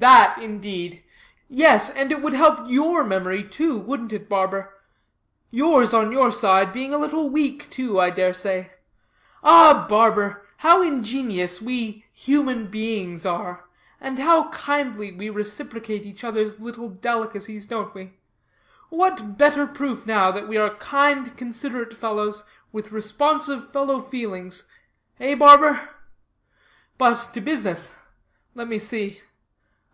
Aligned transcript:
"That, 0.00 0.38
indeed! 0.42 1.04
Yes, 1.48 1.88
and 1.88 2.10
it 2.10 2.20
would 2.20 2.32
help 2.34 2.62
your 2.68 3.04
memory, 3.04 3.44
too, 3.44 3.78
wouldn't 3.78 4.12
it, 4.12 4.28
barber? 4.28 4.74
Yours, 5.52 5.94
on 5.94 6.10
your 6.10 6.32
side, 6.32 6.72
being 6.72 6.92
a 6.92 6.98
little 6.98 7.30
weak, 7.30 7.70
too, 7.70 8.00
I 8.00 8.10
dare 8.10 8.34
say. 8.34 8.72
Ah, 9.44 9.86
barber! 9.88 10.44
how 10.56 10.82
ingenious 10.82 11.62
we 11.62 12.06
human 12.12 12.66
beings 12.72 13.24
are; 13.24 13.66
and 14.00 14.18
how 14.18 14.48
kindly 14.48 15.12
we 15.12 15.30
reciprocate 15.30 16.04
each 16.04 16.24
other's 16.24 16.58
little 16.58 16.88
delicacies, 16.88 17.64
don't 17.64 17.94
we? 17.94 18.14
What 18.88 19.38
better 19.38 19.64
proof, 19.64 20.04
now, 20.06 20.32
that 20.32 20.48
we 20.48 20.56
are 20.56 20.74
kind, 20.74 21.36
considerate 21.36 21.94
fellows, 21.96 22.42
with 22.72 22.90
responsive 22.90 23.70
fellow 23.70 24.00
feelings 24.00 24.66
eh, 25.20 25.36
barber? 25.36 25.88
But 26.98 27.28
to 27.34 27.40
business. 27.40 28.00
Let 28.56 28.66
me 28.66 28.80
see. 28.80 29.20